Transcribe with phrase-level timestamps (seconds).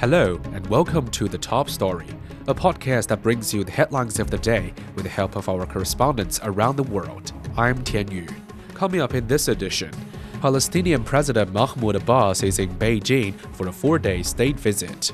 [0.00, 2.06] Hello, and welcome to The Top Story,
[2.46, 5.66] a podcast that brings you the headlines of the day with the help of our
[5.66, 7.32] correspondents around the world.
[7.56, 8.28] I'm Tian Yu.
[8.74, 9.90] Coming up in this edition,
[10.40, 15.12] Palestinian President Mahmoud Abbas is in Beijing for a four day state visit.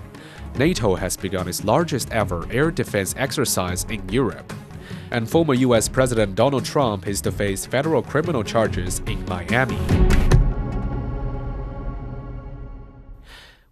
[0.58, 4.52] NATO has begun its largest ever air defense exercise in Europe.
[5.12, 10.33] And former US President Donald Trump is to face federal criminal charges in Miami.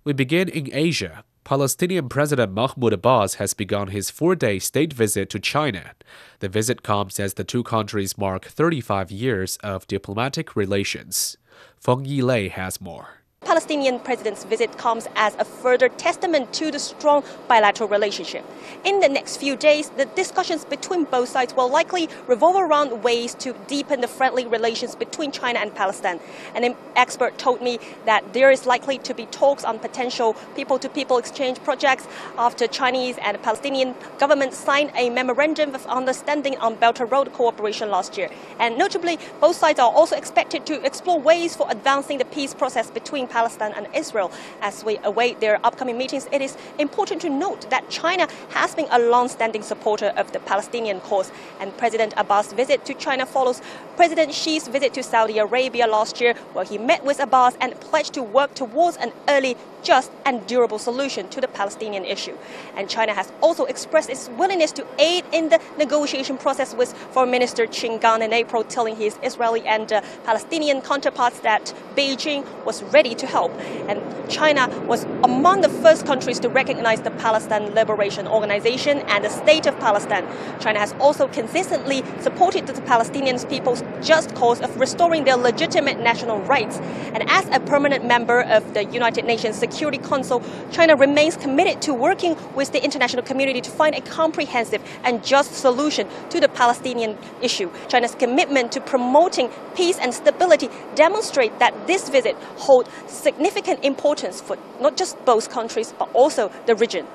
[0.05, 1.23] We begin in Asia.
[1.45, 5.93] Palestinian President Mahmoud Abbas has begun his four day state visit to China.
[6.41, 11.37] The visit comes as the two countries mark 35 years of diplomatic relations.
[11.79, 13.22] Feng Yilei has more.
[13.45, 18.45] Palestinian president's visit comes as a further testament to the strong bilateral relationship.
[18.85, 23.35] In the next few days, the discussions between both sides will likely revolve around ways
[23.37, 26.21] to deepen the friendly relations between China and Palestine.
[26.55, 31.63] An expert told me that there is likely to be talks on potential people-to-people exchange
[31.65, 32.07] projects
[32.39, 37.91] after Chinese and Palestinian governments signed a memorandum of understanding on Belt and Road cooperation
[37.91, 38.31] last year.
[38.61, 42.89] And notably, both sides are also expected to explore ways for advancing the peace process
[42.91, 44.31] between Palestine and Israel.
[44.61, 48.89] As we await their upcoming meetings, it is important to note that China has been
[48.91, 53.63] a long-standing supporter of the Palestinian cause, and President Abbas' visit to China follows
[53.97, 58.15] President Xi's visit to Saudi Arabia last year, where he met with Abbas and pledged
[58.15, 62.37] to work towards an early just and durable solution to the Palestinian issue.
[62.77, 67.31] And China has also expressed its willingness to aid in the negotiation process with Foreign
[67.31, 72.83] Minister Qin Gang in April, telling his Israeli and uh, Palestinian counterparts that Beijing was
[72.85, 73.53] ready to help.
[73.89, 79.31] And China was among the first countries to recognize the Palestine Liberation Organization and the
[79.31, 80.27] State of Palestine.
[80.61, 86.39] China has also consistently supported the Palestinian people's just cause of restoring their legitimate national
[86.43, 86.79] rights.
[87.15, 91.83] And as a permanent member of the United Nations Security Security Council, China remains committed
[91.83, 96.49] to working with the international community to find a comprehensive and just solution to the
[96.49, 97.69] Palestinian issue.
[97.89, 104.59] China's commitment to promoting peace and stability demonstrate that this visit holds significant importance for
[104.81, 107.07] not just both countries but also the region.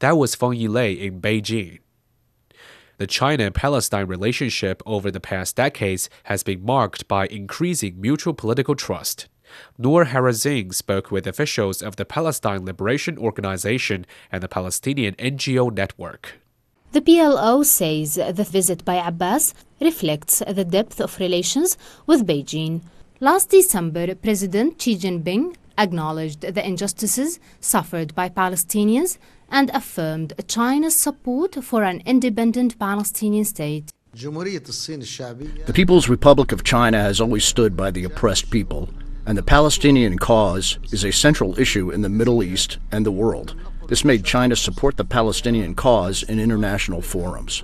[0.00, 1.78] That was Feng Yilei in Beijing.
[2.98, 8.76] The China Palestine relationship over the past decades has been marked by increasing mutual political
[8.76, 9.26] trust.
[9.78, 16.40] Noor Harazin spoke with officials of the Palestine Liberation Organization and the Palestinian NGO network.
[16.92, 22.82] The PLO says the visit by Abbas reflects the depth of relations with Beijing.
[23.20, 31.62] Last December, President Xi Jinping acknowledged the injustices suffered by Palestinians and affirmed China's support
[31.62, 33.92] for an independent Palestinian state.
[34.14, 38.88] The People's Republic of China has always stood by the oppressed people
[39.26, 43.54] and the Palestinian cause is a central issue in the Middle East and the world.
[43.88, 47.62] This made China support the Palestinian cause in international forums.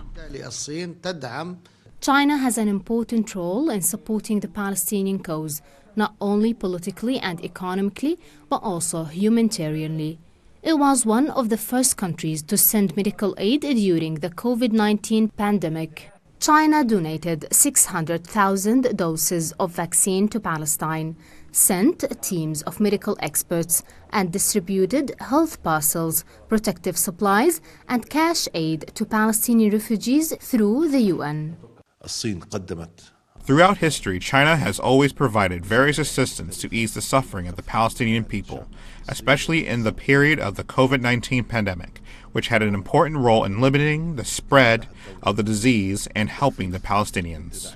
[2.01, 5.61] China has an important role in supporting the Palestinian cause,
[5.97, 8.19] not only politically and economically,
[8.49, 10.17] but also humanitarianly.
[10.63, 15.29] It was one of the first countries to send medical aid during the COVID 19
[15.29, 16.11] pandemic.
[16.39, 21.17] China donated 600,000 doses of vaccine to Palestine
[21.53, 29.05] sent teams of medical experts and distributed health parcels, protective supplies, and cash aid to
[29.05, 31.59] Palestinian refugees through the UN.
[33.43, 38.25] Throughout history, China has always provided various assistance to ease the suffering of the Palestinian
[38.25, 38.69] people,
[39.09, 42.01] especially in the period of the COVID 19 pandemic,
[42.33, 44.89] which had an important role in limiting the spread
[45.23, 47.75] of the disease and helping the Palestinians.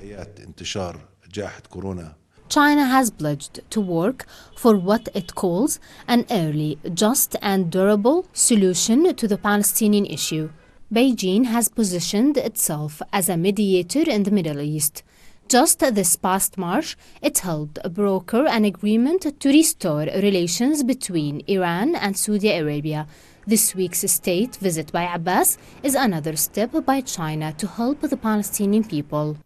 [2.49, 9.15] China has pledged to work for what it calls an early, just, and durable solution
[9.17, 10.51] to the Palestinian issue.
[10.93, 15.03] Beijing has positioned itself as a mediator in the Middle East.
[15.49, 22.16] Just this past March, it helped broker an agreement to restore relations between Iran and
[22.16, 23.07] Saudi Arabia.
[23.47, 28.84] This week's state visit by Abbas is another step by China to help the Palestinian
[28.84, 29.39] people.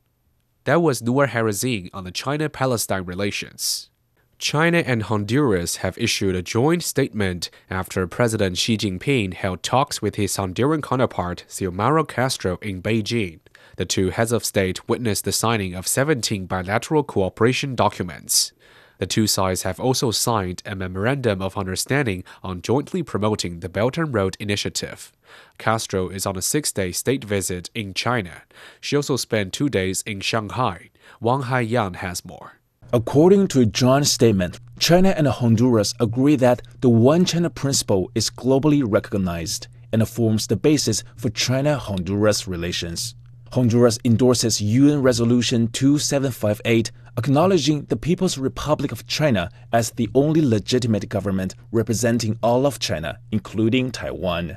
[0.65, 3.91] That was Noor Harazin on the China Palestine relations.
[4.39, 10.15] China and Honduras have issued a joint statement after President Xi Jinping held talks with
[10.15, 13.41] his Honduran counterpart Xiomara Castro in Beijing.
[13.77, 18.53] The two heads of state witnessed the signing of 17 bilateral cooperation documents.
[18.99, 23.99] The two sides have also signed a memorandum of understanding on jointly promoting the Belt
[23.99, 25.13] and Road Initiative.
[25.59, 28.43] Castro is on a six day state visit in China.
[28.81, 30.91] She also spent two days in Shanghai.
[31.21, 32.58] Wang Haiyan has more.
[32.91, 38.31] According to a joint statement, China and Honduras agree that the One China principle is
[38.31, 43.15] globally recognized and forms the basis for China Honduras relations.
[43.53, 51.11] Honduras endorses UN Resolution 2758, acknowledging the People's Republic of China as the only legitimate
[51.11, 54.57] government representing all of China, including Taiwan.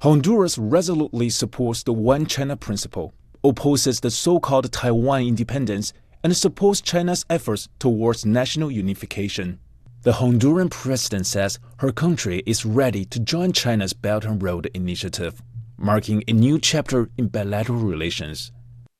[0.00, 3.12] Honduras resolutely supports the One China principle,
[3.44, 5.92] opposes the so called Taiwan independence,
[6.22, 9.58] and supports China's efforts towards national unification.
[10.02, 15.42] The Honduran president says her country is ready to join China's Belt and Road Initiative
[15.80, 18.52] marking a new chapter in bilateral relations.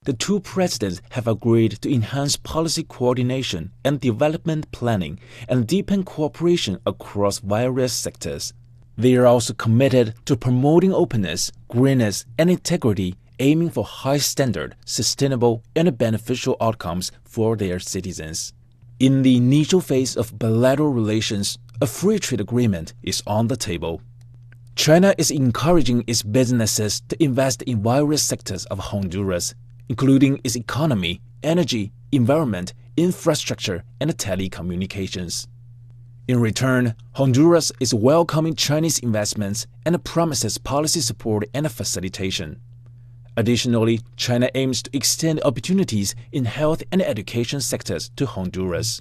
[0.04, 6.78] The two presidents have agreed to enhance policy coordination and development planning and deepen cooperation
[6.86, 8.54] across various sectors.
[8.96, 15.64] They are also committed to promoting openness, greenness, and integrity, aiming for high standard, sustainable,
[15.74, 18.52] and beneficial outcomes for their citizens.
[19.00, 24.02] In the initial phase of bilateral relations, a free trade agreement is on the table.
[24.76, 29.54] China is encouraging its businesses to invest in various sectors of Honduras,
[29.88, 35.46] including its economy, energy, environment, infrastructure, and telecommunications.
[36.28, 42.60] In return, Honduras is welcoming Chinese investments and promises policy support and facilitation.
[43.40, 49.00] Additionally, China aims to extend opportunities in health and education sectors to Honduras.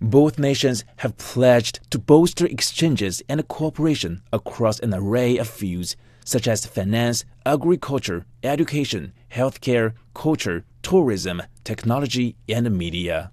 [0.00, 6.46] Both nations have pledged to bolster exchanges and cooperation across an array of fields such
[6.46, 13.32] as finance, agriculture, education, healthcare, culture, tourism, technology, and media.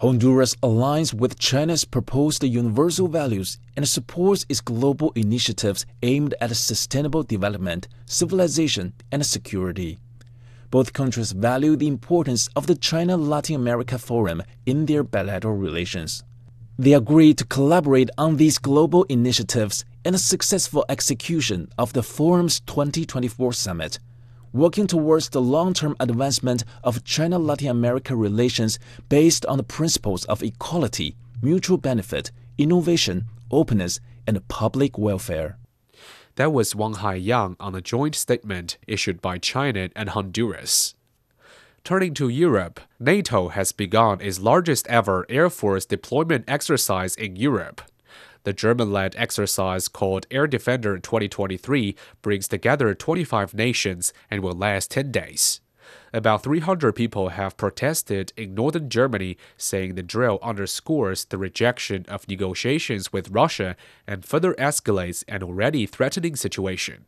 [0.00, 7.22] Honduras aligns with China's proposed universal values and supports its global initiatives aimed at sustainable
[7.22, 9.98] development, civilization, and security.
[10.70, 16.24] Both countries value the importance of the China Latin America Forum in their bilateral relations.
[16.78, 22.60] They agreed to collaborate on these global initiatives and the successful execution of the Forum's
[22.60, 23.98] 2024 summit,
[24.52, 30.24] working towards the long term advancement of China Latin America relations based on the principles
[30.26, 35.56] of equality, mutual benefit, innovation, openness, and public welfare.
[36.36, 40.94] That was Wang Haiyang on a joint statement issued by China and Honduras.
[41.82, 47.80] Turning to Europe, NATO has begun its largest ever Air Force deployment exercise in Europe.
[48.44, 54.90] The German led exercise called Air Defender 2023 brings together 25 nations and will last
[54.90, 55.60] 10 days.
[56.12, 62.28] About 300 people have protested in northern Germany, saying the drill underscores the rejection of
[62.28, 63.76] negotiations with Russia
[64.06, 67.04] and further escalates an already threatening situation.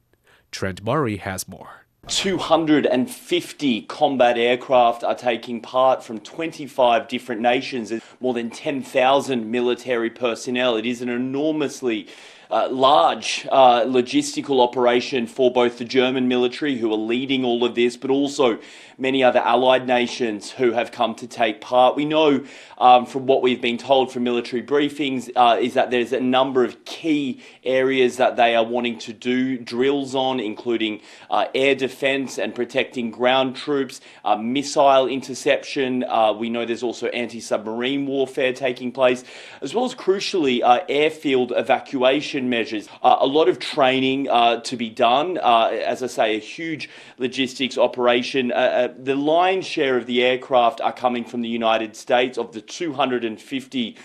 [0.51, 1.82] Trent Murray has more.
[2.09, 10.75] 250 combat aircraft are taking part from 25 different nations, more than 10,000 military personnel.
[10.75, 12.09] It is an enormously
[12.53, 17.75] uh, large uh, logistical operation for both the German military, who are leading all of
[17.75, 18.59] this, but also
[18.99, 21.97] many other allied nations who have come to take part.
[21.97, 22.45] We know
[22.77, 26.63] um, from what we've been told from military briefings uh, is that there's a number
[26.63, 31.01] of key areas that they are wanting to do drills on, including
[31.31, 36.05] uh, air defense and protecting ground troops, uh, missile interception.
[36.39, 39.25] We know there's also anti submarine warfare taking place,
[39.63, 42.89] as well as crucially airfield evacuation measures.
[43.03, 45.39] Uh, a lot of training uh, to be done.
[45.39, 48.53] Uh, as I say, a huge logistics operation.
[48.53, 52.39] Uh, uh, the lion's share of the aircraft are coming from the United States.
[52.39, 53.97] Of the 250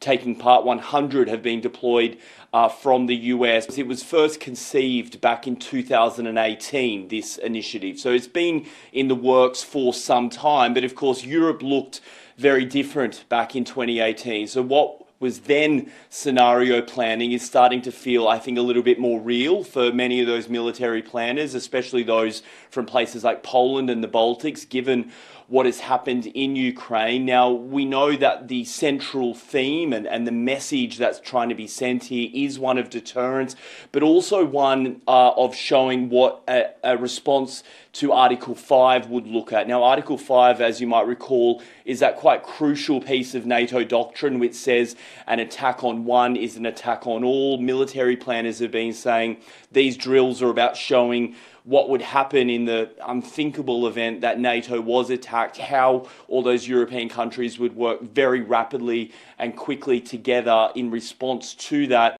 [0.00, 2.18] taking part, 100 have been deployed
[2.52, 3.78] uh, from the US.
[3.78, 7.98] It was first conceived back in 2018, this initiative.
[7.98, 12.00] So it's been in the works for some time, but of course, Europe looked
[12.36, 14.46] very different back in 2018.
[14.46, 18.98] So, what was then scenario planning is starting to feel, I think, a little bit
[18.98, 24.04] more real for many of those military planners, especially those from places like Poland and
[24.04, 25.10] the Baltics, given
[25.48, 27.24] what has happened in Ukraine.
[27.24, 31.68] Now, we know that the central theme and, and the message that's trying to be
[31.68, 33.54] sent here is one of deterrence,
[33.92, 37.62] but also one uh, of showing what a, a response
[37.92, 39.68] to Article 5 would look at.
[39.68, 44.38] Now, Article 5, as you might recall, is that quite crucial piece of NATO doctrine
[44.40, 44.96] which says
[45.28, 47.58] an attack on one is an attack on all.
[47.58, 49.38] Military planners have been saying
[49.70, 51.36] these drills are about showing
[51.66, 57.08] what would happen in the unthinkable event that NATO was attacked, how all those European
[57.08, 62.16] countries would work very rapidly and quickly together in response to that.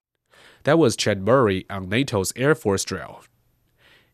[0.65, 3.23] That was Chad Murray on NATO's Air Force drill.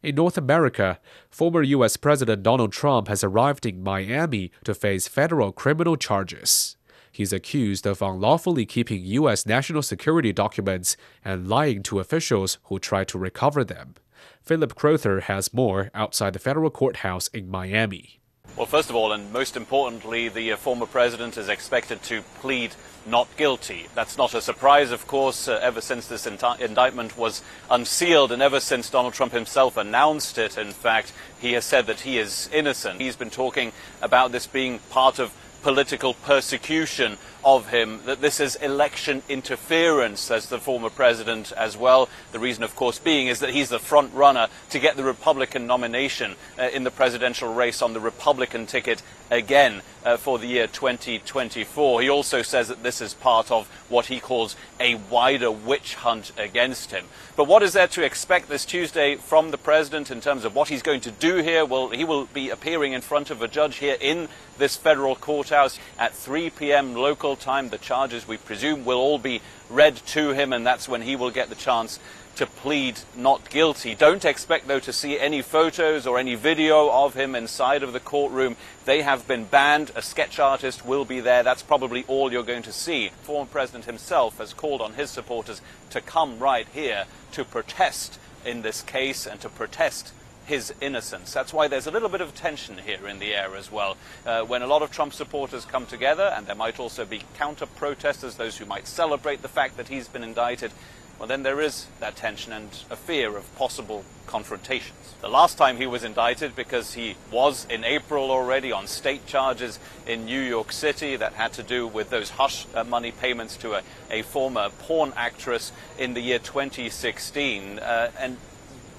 [0.02, 1.96] In North America, former U.S.
[1.96, 6.76] President Donald Trump has arrived in Miami to face federal criminal charges.
[7.10, 9.46] He's accused of unlawfully keeping U.S.
[9.46, 13.94] national security documents and lying to officials who tried to recover them.
[14.42, 18.20] Philip Crowther has more outside the federal courthouse in Miami.
[18.56, 22.74] Well, first of all, and most importantly, the uh, former president is expected to plead
[23.06, 23.86] not guilty.
[23.94, 28.60] That's not a surprise, of course, uh, ever since this indictment was unsealed and ever
[28.60, 30.58] since Donald Trump himself announced it.
[30.58, 33.00] In fact, he has said that he is innocent.
[33.00, 38.56] He's been talking about this being part of political persecution of him, that this is
[38.56, 42.08] election interference, as the former president as well.
[42.32, 45.66] The reason, of course, being is that he's the front runner to get the Republican
[45.66, 50.66] nomination uh, in the presidential race on the Republican ticket again uh, for the year
[50.66, 52.02] 2024.
[52.02, 56.32] He also says that this is part of what he calls a wider witch hunt
[56.36, 57.06] against him.
[57.34, 60.68] But what is there to expect this Tuesday from the president in terms of what
[60.68, 61.64] he's going to do here?
[61.64, 65.78] Well, he will be appearing in front of a judge here in this federal courthouse
[65.98, 66.94] at 3 p.m.
[66.94, 67.68] local time.
[67.68, 71.30] The charges, we presume, will all be read to him, and that's when he will
[71.30, 71.98] get the chance
[72.36, 73.94] to plead not guilty.
[73.94, 78.00] Don't expect, though, to see any photos or any video of him inside of the
[78.00, 78.56] courtroom.
[78.84, 79.92] They have been banned.
[79.94, 81.42] A sketch artist will be there.
[81.42, 83.10] That's probably all you're going to see.
[83.22, 85.60] Former president himself has called on his supporters
[85.90, 90.12] to come right here to protest in this case and to protest
[90.46, 91.32] his innocence.
[91.32, 93.96] That's why there's a little bit of tension here in the air as well.
[94.26, 97.66] Uh, when a lot of Trump supporters come together, and there might also be counter
[97.66, 100.72] protesters, those who might celebrate the fact that he's been indicted,
[101.18, 105.14] well, then there is that tension and a fear of possible confrontations.
[105.20, 109.78] The last time he was indicted, because he was in April already on state charges
[110.04, 113.74] in New York City that had to do with those hush uh, money payments to
[113.74, 117.78] a, a former porn actress in the year 2016.
[117.78, 118.36] Uh, and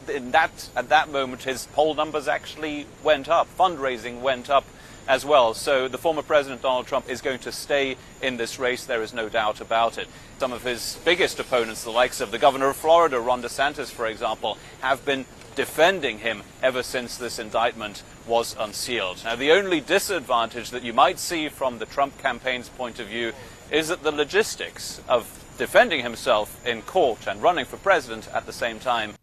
[0.09, 3.47] in that, at that moment, his poll numbers actually went up.
[3.57, 4.65] Fundraising went up
[5.07, 5.53] as well.
[5.53, 9.13] So the former President Donald Trump is going to stay in this race, there is
[9.13, 10.07] no doubt about it.
[10.39, 14.07] Some of his biggest opponents, the likes of the governor of Florida, Ron DeSantis, for
[14.07, 19.21] example, have been defending him ever since this indictment was unsealed.
[19.23, 23.33] Now, the only disadvantage that you might see from the Trump campaign's point of view
[23.69, 28.53] is that the logistics of defending himself in court and running for president at the
[28.53, 29.13] same time.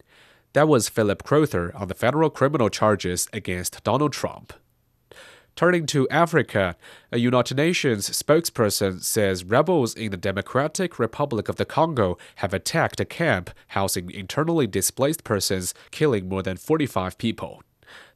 [0.52, 4.52] That was Philip Crowther on the federal criminal charges against Donald Trump.
[5.54, 6.76] Turning to Africa,
[7.12, 12.98] a United Nations spokesperson says rebels in the Democratic Republic of the Congo have attacked
[12.98, 17.62] a camp housing internally displaced persons, killing more than 45 people.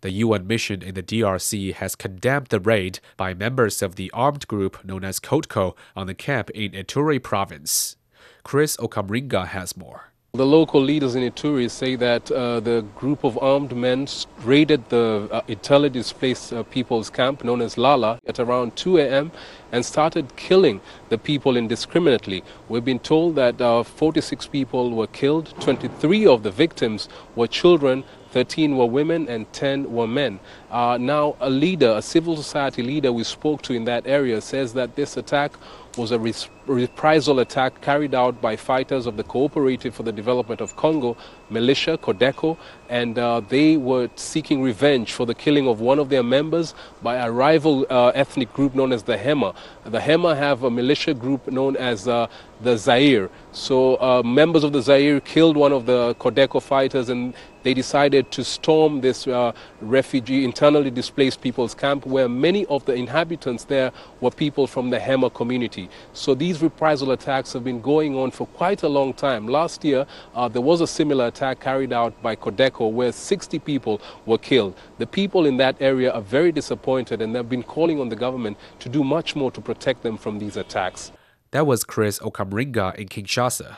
[0.00, 4.48] The UN mission in the DRC has condemned the raid by members of the armed
[4.48, 7.96] group known as CODECO on the camp in Ituri province.
[8.42, 10.13] Chris Okamringa has more.
[10.36, 14.08] The local leaders in Ituri say that uh, the group of armed men
[14.42, 19.30] raided the uh, internally displaced uh, people's camp known as Lala at around 2 a.m.
[19.70, 22.42] and started killing the people indiscriminately.
[22.68, 28.02] We've been told that uh, 46 people were killed, 23 of the victims were children,
[28.32, 30.40] 13 were women and 10 were men.
[30.68, 34.72] Uh, now, a leader, a civil society leader we spoke to in that area says
[34.74, 35.52] that this attack
[35.96, 36.18] was a
[36.66, 41.16] reprisal attack carried out by fighters of the Cooperative for the Development of Congo,
[41.50, 42.56] militia, Codeco,
[42.88, 47.16] and uh, they were seeking revenge for the killing of one of their members by
[47.16, 49.54] a rival uh, ethnic group known as the Hema.
[49.84, 52.26] The Hema have a militia group known as uh,
[52.60, 53.30] the Zaire.
[53.52, 58.30] So uh, members of the Zaire killed one of the Codeco fighters and they decided
[58.32, 63.90] to storm this uh, refugee, internally displaced people's camp where many of the inhabitants there
[64.20, 65.88] were people from the Hema community.
[66.12, 69.48] So these reprisal attacks have been going on for quite a long time.
[69.48, 74.00] Last year, uh, there was a similar attack carried out by Codeco where 60 people
[74.24, 74.74] were killed.
[74.98, 78.56] The people in that area are very disappointed and they've been calling on the government
[78.78, 81.10] to do much more to protect them from these attacks.
[81.50, 83.76] That was Chris Okamringa in Kinshasa.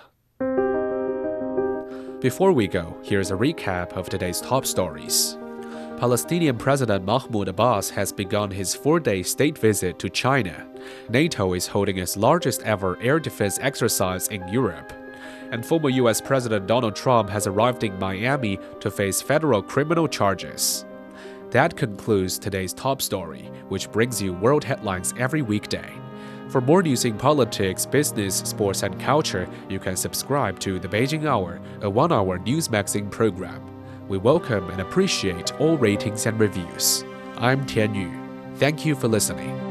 [2.20, 5.38] Before we go, here's a recap of today's top stories.
[5.98, 10.66] Palestinian President Mahmoud Abbas has begun his four day state visit to China.
[11.08, 14.92] NATO is holding its largest ever air defense exercise in Europe.
[15.52, 20.84] And former US President Donald Trump has arrived in Miami to face federal criminal charges.
[21.50, 25.92] That concludes today's top story, which brings you world headlines every weekday.
[26.48, 31.26] For more news in politics, business, sports, and culture, you can subscribe to The Beijing
[31.26, 33.62] Hour, a one hour news magazine program.
[34.08, 37.04] We welcome and appreciate all ratings and reviews.
[37.38, 38.12] I'm Tian Yu.
[38.56, 39.65] Thank you for listening.